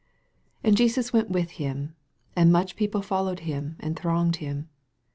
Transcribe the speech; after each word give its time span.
24 0.61 0.67
And 0.71 0.77
Jesus 0.77 1.13
went 1.13 1.29
with 1.29 1.51
him; 1.63 1.93
and 2.35 2.51
much 2.51 2.75
people 2.75 3.03
followed 3.03 3.41
him, 3.41 3.75
and 3.79 3.95
thronged 3.95 4.37
him. 4.37 4.67